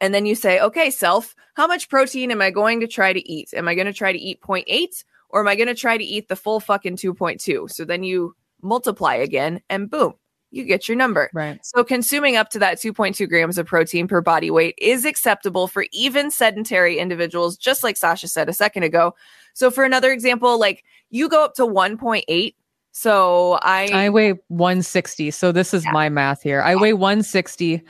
[0.00, 3.30] and then you say, okay, self, how much protein am I going to try to
[3.30, 3.54] eat?
[3.54, 6.04] Am I going to try to eat 0.8 or am I going to try to
[6.04, 7.70] eat the full fucking 2.2?
[7.70, 10.14] So then you multiply again, and boom,
[10.52, 11.30] you get your number.
[11.32, 11.58] Right.
[11.64, 15.86] So consuming up to that 2.2 grams of protein per body weight is acceptable for
[15.92, 19.14] even sedentary individuals, just like Sasha said a second ago.
[19.54, 22.54] So for another example, like you go up to 1.8.
[22.92, 25.30] So I, I weigh 160.
[25.30, 25.92] So this is Yeah.
[25.92, 26.60] my math here.
[26.62, 27.82] I weigh 160.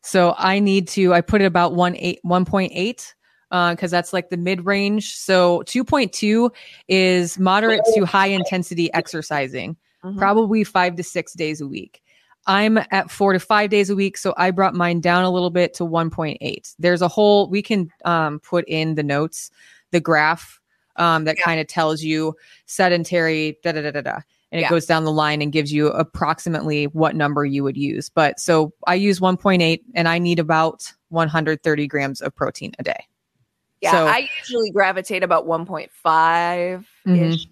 [0.00, 3.12] So I need to, I put it about 1, 8, 1.8
[3.74, 5.14] because that's like the mid range.
[5.16, 6.50] So 2.2
[6.88, 10.16] is moderate to high intensity exercising, Mhm.
[10.16, 12.02] probably five to six days a week.
[12.46, 15.50] I'm at four to five days a week, so I brought mine down a little
[15.50, 16.74] bit to 1.8.
[16.78, 19.50] There's a whole we can um, put in the notes
[19.90, 20.60] the graph
[20.96, 21.44] um, that Yeah.
[21.44, 22.34] kind of tells you
[22.66, 24.20] sedentary da da da da da,
[24.52, 28.08] and it goes down the line and gives you approximately what number you would use.
[28.08, 33.06] But so I use 1.8, and I need about 130 grams of protein a day.
[33.80, 37.46] Yeah, So- I usually gravitate about 1.5 ish.
[37.46, 37.48] Mhm.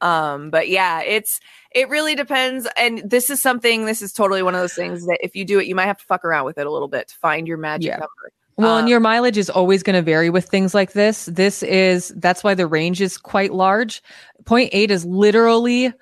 [0.00, 1.40] Um, but yeah, it's
[1.74, 2.66] it really depends.
[2.76, 5.58] And this is something, this is totally one of those things that if you do
[5.58, 7.58] it, you might have to fuck around with it a little bit to find your
[7.58, 7.94] magic Yeah.
[7.96, 8.32] number.
[8.58, 11.26] Well, and Um, your mileage is always going to vary with things like this.
[11.26, 14.02] This is that's why the range is quite large.
[14.46, 15.92] Point eight is literally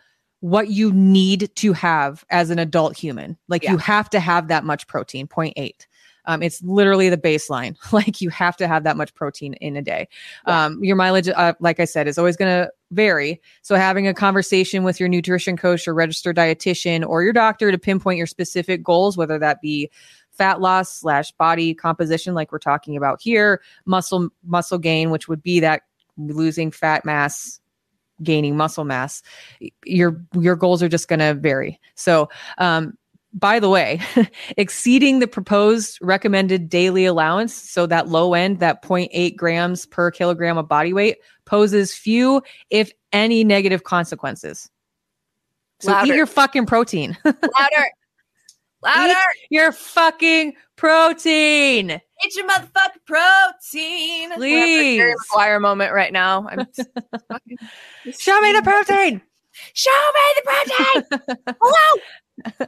[0.40, 3.37] what you need to have as an adult human.
[3.48, 3.72] Like Yeah.
[3.72, 5.26] you have to have that much protein.
[5.26, 5.87] Point eight.
[6.26, 7.76] Um, it's literally the baseline.
[7.92, 10.08] Like you have to have that much protein in a day.
[10.48, 10.64] Yeah.
[10.64, 13.40] Um, your mileage, uh, like I said, is always going to vary.
[13.62, 17.78] So having a conversation with your nutrition coach or registered dietitian or your doctor to
[17.78, 19.90] pinpoint your specific goals, whether that be
[20.34, 25.42] fat loss slash body composition like we're talking about here muscle muscle gain which would
[25.42, 25.82] be that
[26.16, 27.60] losing fat mass
[28.22, 29.22] gaining muscle mass
[29.84, 32.94] your your goals are just going to vary so um
[33.35, 34.01] by the way
[34.57, 40.57] exceeding the proposed recommended daily allowance so that low end that 0.8 grams per kilogram
[40.57, 44.70] of body weight poses few if any negative consequences
[45.81, 46.12] so Louder.
[46.12, 47.90] eat your fucking protein louder,
[48.83, 49.16] louder, Eat
[49.51, 51.88] your fucking protein.
[51.88, 54.31] get your motherfucking protein.
[54.31, 55.14] We're Please.
[55.33, 56.47] Maguire moment right now.
[56.49, 56.59] I'm
[58.18, 59.20] Show me the protein.
[59.73, 61.57] Show me the protein.
[61.62, 62.03] Hello.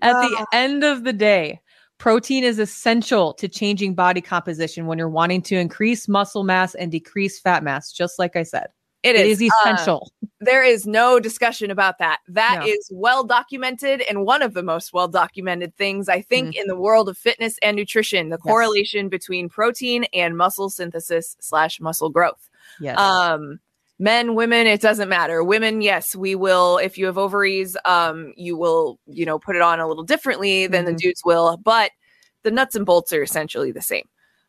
[0.00, 1.60] At the end of the day,
[1.98, 6.90] protein is essential to changing body composition when you're wanting to increase muscle mass and
[6.90, 8.66] decrease fat mass, just like I said.
[9.02, 10.12] It It is, is uh, essential.
[10.40, 12.18] there is no discussion about that.
[12.28, 12.98] That is No.
[13.00, 16.60] well documented and one of the most well documented things I think Mm-hmm.
[16.62, 21.80] in the world of fitness and nutrition, the correlation between protein and muscle synthesis slash
[21.80, 22.48] muscle growth.
[22.80, 22.96] yes.
[22.96, 23.58] Um
[24.02, 25.44] men, women, it doesn't matter.
[25.44, 29.62] Women, yes, we will if you have ovaries, um, you will, you know, put it
[29.62, 30.98] on a little differently than the Mhm.
[30.98, 31.92] dudes will, but
[32.42, 34.08] the nuts and bolts are essentially the same.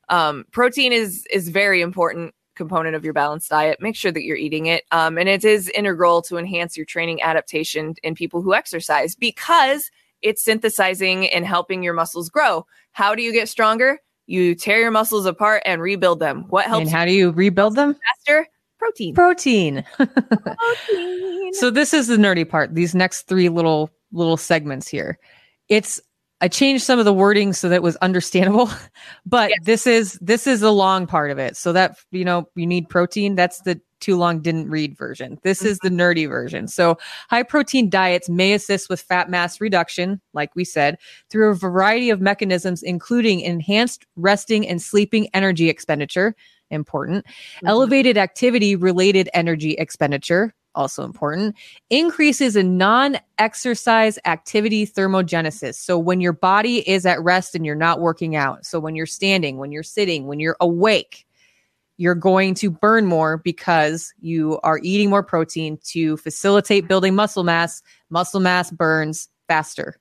[0.10, 3.78] Um, protein is is very important component of your balanced diet.
[3.80, 4.84] Make sure that you're eating it.
[4.92, 9.90] Um, and it is integral to enhance your training adaptation in people who exercise because
[10.22, 12.66] it's synthesizing and helping your muscles grow.
[12.92, 14.00] How do you get stronger?
[14.28, 16.46] You tear your muscles apart and rebuild them.
[16.50, 17.96] What helps and how do you rebuild them?
[18.26, 18.48] faster?
[18.84, 19.14] Protein.
[19.16, 19.84] Protein.
[19.96, 21.54] Protein.
[21.54, 22.76] So this is the nerdy part.
[22.76, 25.18] These next three little little segments here.
[25.70, 26.02] It's
[26.42, 28.70] I changed some of the wording so that it was understandable,
[29.26, 29.60] but Yes.
[29.64, 31.56] this is this is the long part of it.
[31.56, 33.36] So that you know you need protein.
[33.36, 35.40] That's the too long didn't read version.
[35.44, 36.02] This is the mm-hmm.
[36.02, 36.68] nerdy version.
[36.68, 36.98] So
[37.30, 40.98] high protein diets may assist with fat mass reduction, like we said,
[41.30, 46.36] through a variety of mechanisms, including enhanced resting and sleeping energy expenditure.
[46.70, 47.68] Important mm-hmm.
[47.68, 51.56] elevated activity related energy expenditure also important
[51.92, 58.00] increases in non-exercise activity thermogenesis so when your body is at rest and you're not
[58.00, 61.28] working out so when you're standing when you're sitting when you're awake
[61.98, 67.44] you're going to burn more because you are eating more protein to facilitate building muscle
[67.44, 70.00] mass muscle mass burns faster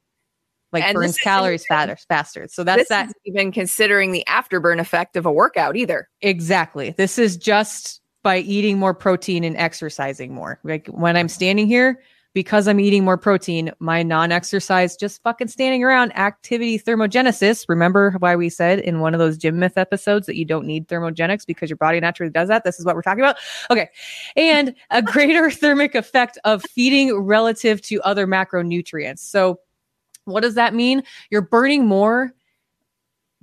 [0.73, 5.17] like And burns calories even- faster faster so that's that even considering the afterburn effect
[5.17, 6.09] of a workout either.
[6.23, 6.95] Exactly.
[6.97, 10.61] This is just by eating more protein and exercising more.
[10.63, 12.01] Like when I'm standing here,
[12.35, 17.67] because I'm eating more protein, my non exercise, just fucking standing around activity thermogenesis.
[17.69, 20.89] Remember why we said in one of those gym myth episodes that you don't need
[20.89, 22.65] thermogenics because your body naturally does that?
[22.65, 23.37] This is what we're talking about.
[23.71, 23.91] Okay.
[24.37, 29.19] And a greater thermic effect of feeding relative to other macronutrients.
[29.21, 29.61] So,
[30.25, 31.03] what does that mean?
[31.31, 32.33] You're burning more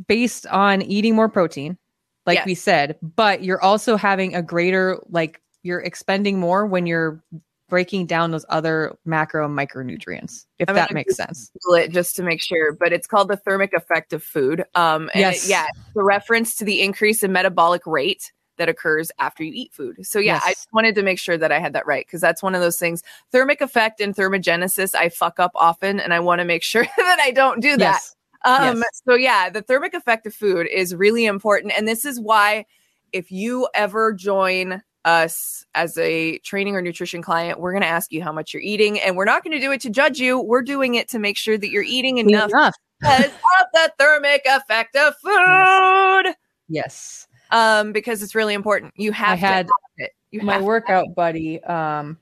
[0.08, 1.78] based on eating more protein
[2.25, 2.45] like Yes.
[2.45, 7.21] we said but you're also having a greater like you're expending more when you're
[7.69, 12.15] breaking down those other macro and micronutrients if I'm that makes sense Google it just
[12.17, 14.63] to make sure, but it's called the thermic effect of food.
[14.75, 15.45] Um, and Yes.
[15.45, 19.73] it, yeah, the reference to the increase in metabolic rate that occurs after you eat
[19.73, 20.05] food.
[20.05, 22.43] So yeah, I just wanted to make sure that I had that right because that's
[22.43, 23.03] one of those things.
[23.32, 27.19] Thermic effect and thermogenesis, I fuck up often, and I want to make sure that
[27.21, 27.99] I don't do that.
[28.01, 29.01] yes Um, Yes.
[29.08, 31.73] so yeah, the thermic effect of food is really important.
[31.75, 32.65] And this is why
[33.12, 38.12] if you ever join us as a training or nutrition client, we're going to ask
[38.12, 39.00] you how much you're eating.
[39.00, 40.39] And we're not going to do it to judge you.
[40.39, 44.41] We're doing it to make sure that you're eating enough enough because of the thermic
[44.45, 46.34] effect of food.
[46.67, 48.93] yes Um, because it's really important.
[48.95, 50.12] You have i had to have it.
[50.32, 52.17] You my workout buddy um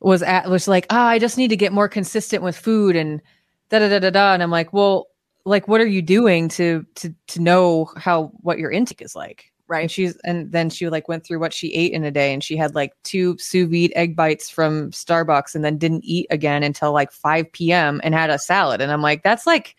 [0.00, 3.22] was at was like oh i just need to get more consistent with food and
[3.68, 4.34] da da da da da.
[4.34, 5.08] And I'm like, well,
[5.44, 9.52] like, what are you doing to to to know how what your intake is like?
[9.68, 9.80] Right.
[9.82, 12.42] And she's and then she like went through what she ate in a day, and
[12.44, 16.62] she had like two sous vide egg bites from Starbucks, and then didn't eat again
[16.62, 18.00] until like 5 p.m.
[18.04, 18.80] and had a salad.
[18.80, 19.74] And I'm like, that's like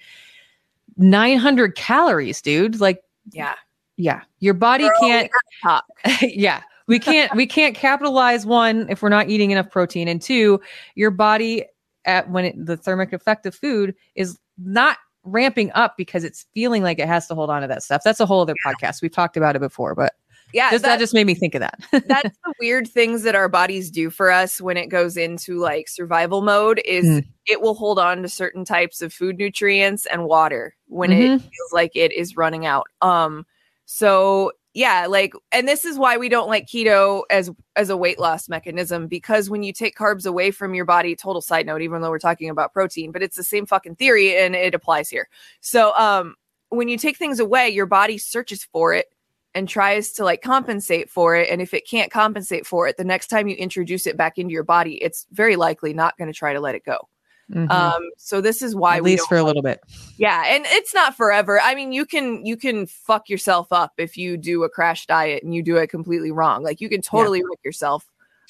[0.98, 2.80] 900 calories, dude.
[2.82, 3.56] Like, Yeah.
[3.96, 5.32] yeah, your body Girl, can't.
[5.64, 5.86] talk.
[6.22, 10.60] yeah, we can't we can't capitalize one if we're not eating enough protein, and two,
[10.96, 11.66] your body
[12.06, 14.98] at when it, the thermic effect of food is not
[15.28, 18.02] ramping up because it's feeling like it has to hold on to that stuff.
[18.04, 19.02] That's a whole other podcast.
[19.02, 20.14] We've talked about it before, but
[20.54, 20.72] Yeah.
[20.72, 21.80] just, that that- just made me think of that.
[22.08, 25.88] that's the weird things that our bodies do for us when it goes into like
[25.88, 27.26] survival mode is Mm.
[27.46, 31.40] it will hold on to certain types of food nutrients and water when it Mhm.
[31.42, 33.46] feels like it is running out um
[33.86, 38.20] so yeah like and this is why we don't like keto as as a weight
[38.20, 42.02] loss mechanism because when you take carbs away from your body total side note even
[42.02, 45.28] though we're talking about protein but it's the same fucking theory and it applies here
[45.62, 46.36] so um
[46.70, 49.08] when you take things away your body searches for it
[49.56, 51.50] and tries to like compensate for it.
[51.50, 54.54] And if it can't compensate for it, the next time you introduce it back into
[54.54, 57.10] your body, it's very likely not going to try to let it go.
[57.52, 57.72] Mhm.
[57.72, 59.80] Um, so this is why At we least for a little bit.
[60.18, 61.62] yeah, and it's not forever.
[61.62, 65.44] I mean, you can you can fuck yourself up if you do a crash diet
[65.44, 66.62] and you do it completely wrong.
[66.62, 68.06] Like you can totally wreck yourself.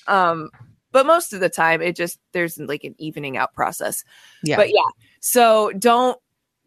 [0.08, 0.50] Um,
[0.92, 4.04] but most of the time, it just there's like an evening out process.
[4.42, 4.56] Yeah.
[4.56, 6.18] But yeah, so don't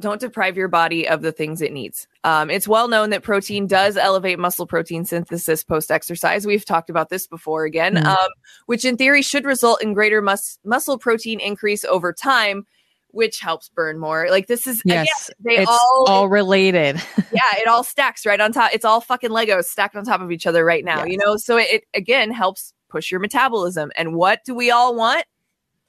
[0.00, 2.08] don't deprive your body of the things it needs.
[2.24, 6.46] Um, it's well known that protein does elevate muscle protein synthesis post exercise.
[6.46, 8.06] We've talked about this before again, Mhm.
[8.06, 8.28] um,
[8.66, 12.66] which in theory should result in greater mus- muscle protein increase over time,
[13.12, 14.28] which helps burn more.
[14.30, 16.96] Like this is again, yes, they it's all, all, related.
[17.32, 18.70] yeah, it all stacks right on top.
[18.72, 21.08] It's all fucking Legos stacked on top of each other right now, Yes.
[21.12, 21.36] you know?
[21.36, 23.90] So it, it again helps push your metabolism.
[23.96, 25.24] And what do we all want?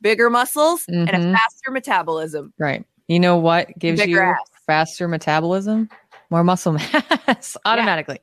[0.02, 1.34] Bigger muscles and a Mhm.
[1.34, 2.54] faster metabolism.
[2.58, 2.84] right.
[3.12, 4.38] You know what gives you ass.
[4.66, 5.90] faster metabolism?
[6.30, 6.72] More muscle
[7.28, 8.20] mass automatically.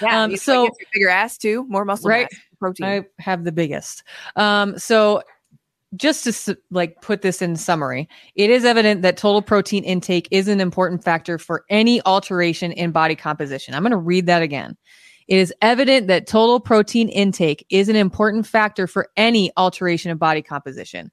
[0.00, 0.22] Yeah.
[0.22, 2.26] Um, so- so bigger ass too, more muscle Right.
[2.32, 2.86] mass, protein.
[2.86, 4.02] I have the biggest.
[4.36, 5.22] Um, so
[5.96, 10.48] just to like put this in summary, it is evident that total protein intake is
[10.48, 13.74] an important factor for any alteration in body composition.
[13.74, 14.74] I'm going to read that again.
[15.28, 20.18] It is evident that total protein intake is an important factor for any alteration of
[20.18, 21.10] body composition.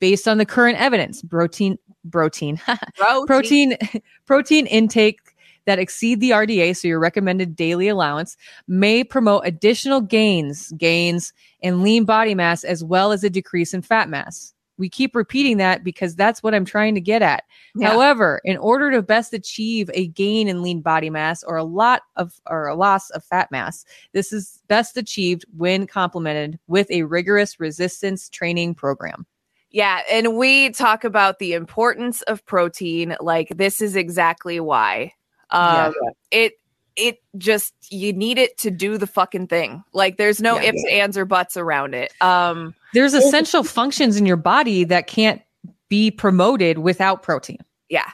[0.00, 1.78] Based on the current evidence, protein,
[2.10, 2.60] protein,
[2.96, 3.26] Protein.
[3.26, 3.78] protein
[4.26, 5.20] protein intake
[5.66, 8.36] that exceed the RDA, so your recommended daily allowance,
[8.66, 13.82] may promote additional gains, gains in lean body mass as well as a decrease in
[13.82, 14.54] fat mass.
[14.78, 17.44] We keep repeating that because that's what I'm trying to get at.
[17.76, 17.90] Yeah.
[17.90, 22.02] However, in order to best achieve a gain in lean body mass or a lot
[22.16, 23.84] of or a loss of fat mass,
[24.14, 29.26] this is best achieved when complemented with a rigorous resistance training program.
[29.70, 33.16] Yeah, and we talk about the importance of protein.
[33.20, 35.12] Like this is exactly why.
[35.50, 35.94] Um
[36.30, 36.54] it
[36.96, 39.82] it just you need it to do the fucking thing.
[39.92, 40.70] Like there's no Yeah.
[40.72, 42.12] ifs, ands, or buts around it.
[42.20, 45.40] Um There's essential functions in your body that can't
[45.88, 47.58] be promoted without protein.
[47.88, 48.10] yeah.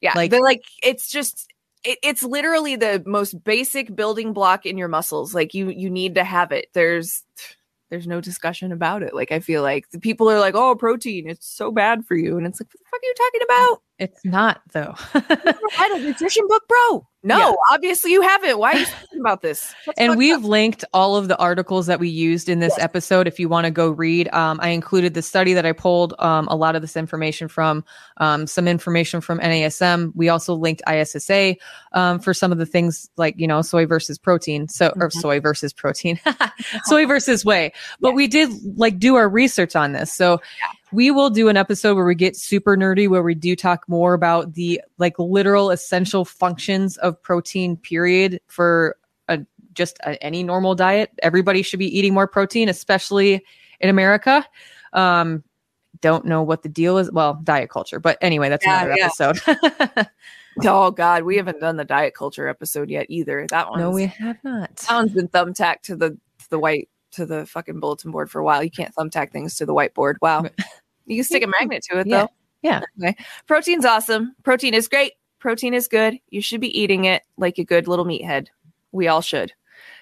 [0.00, 0.12] Yeah.
[0.14, 1.52] Like- Like like it's just
[1.84, 5.34] it, it's literally the most basic building block in your muscles.
[5.34, 6.68] Like you you need to have it.
[6.74, 7.22] There's
[7.90, 9.14] there's no discussion about it.
[9.14, 12.36] Like I feel like the people are like, "Oh, protein, it's so bad for you."
[12.36, 14.94] And it's like, "What the fuck are you talking about?" It's not though.
[15.14, 17.06] I read a nutrition book, bro.
[17.26, 17.52] No, Yeah.
[17.72, 18.58] obviously you haven't.
[18.58, 19.74] Why are you talking about this?
[19.86, 20.44] That's and we've up.
[20.44, 22.84] linked all of the articles that we used in this Yes.
[22.84, 26.14] episode if you want to go read um, i included the study that i pulled
[26.18, 27.84] um, a lot of this information from
[28.18, 31.56] um, some information from nasm we also linked issa
[31.92, 35.20] um, for some of the things like you know soy versus protein so or Mhm.
[35.20, 36.20] soy versus protein
[36.84, 40.40] soy versus whey but we did like do our research on this so
[40.96, 44.14] we will do an episode where we get super nerdy where we do talk more
[44.14, 48.96] about the like literal essential functions of protein period for
[49.28, 49.40] a
[49.74, 53.44] just a, any normal diet everybody should be eating more protein especially
[53.80, 54.42] in america
[54.94, 55.44] um
[56.00, 59.04] don't know what the deal is well diet culture but anyway that's Yeah, another yeah.
[59.04, 60.08] episode
[60.64, 63.46] Oh God, we haven't done the diet culture episode yet either.
[63.50, 66.88] That one, no we have not that one's been thumbtacked to the to the white
[67.12, 68.62] to the fucking bulletin board for a while.
[68.62, 70.14] You can't thumbtack things to the whiteboard.
[70.22, 70.46] Wow,
[71.06, 72.22] you can stick a magnet to it Yeah.
[72.22, 72.28] though.
[72.62, 72.80] Yeah.
[73.00, 73.16] Okay.
[73.46, 74.34] Protein's awesome.
[74.42, 75.12] Protein is great.
[75.38, 76.18] Protein is good.
[76.30, 78.48] You should be eating it like a good little meathead.
[78.92, 79.52] We all should.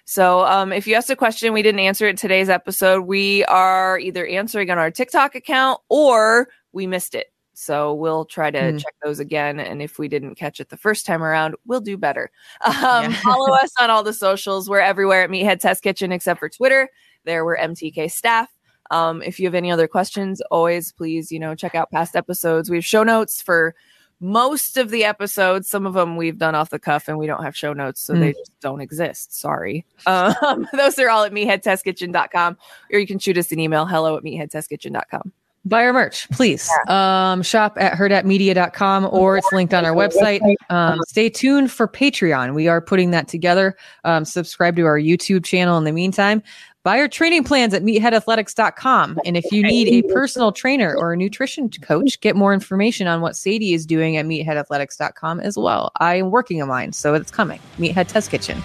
[0.06, 3.98] So, um, if you asked a question we didn't answer in today's episode, we are
[3.98, 7.28] either answering on our TikTok account or we missed it.
[7.54, 8.76] So we'll try to Hmm.
[8.78, 9.60] check those again.
[9.60, 12.30] And if we didn't catch it the first time around, we'll do better.
[12.66, 13.20] Um, Yeah.
[13.22, 14.68] follow us on all the socials.
[14.70, 16.88] We're everywhere at Meathead Test Kitchen except for Twitter.
[17.24, 18.48] There we're MTK staff.
[18.90, 22.68] Um, if you have any other questions, always please, you know, check out past episodes.
[22.70, 23.74] We have show notes for
[24.20, 25.68] most of the episodes.
[25.68, 28.14] Some of them we've done off the cuff and we don't have show notes, so
[28.14, 28.20] Mm.
[28.20, 29.34] they just don't exist.
[29.38, 29.84] Sorry.
[30.06, 32.56] Um, those are all at meatheadtestkitchen.com
[32.92, 35.32] or you can shoot us an email hello at meatheadtestkitchen.com.
[35.66, 36.70] Buy our merch, please.
[36.88, 40.40] Um, shop at herdatmedia.com or it's linked on our website.
[40.68, 42.54] Um, stay tuned for Patreon.
[42.54, 43.74] We are putting that together.
[44.04, 46.42] Um, subscribe to our YouTube channel in the meantime.
[46.82, 49.18] Buy our training plans at meatheadathletics.com.
[49.24, 53.22] And if you need a personal trainer or a nutrition coach, get more information on
[53.22, 55.92] what Sadie is doing at meatheadathletics.com as well.
[55.96, 57.58] I am working on mine, so it's coming.
[57.78, 58.62] Meathead Test Kitchen.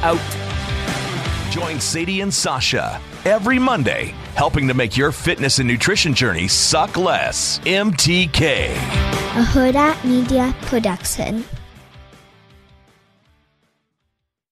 [0.00, 0.18] Out.
[1.50, 6.96] Join Sadie and Sasha every Monday, helping to make your fitness and nutrition journey suck
[6.96, 7.58] less.
[7.60, 8.70] MTK.
[8.70, 11.44] a Huda Media Production.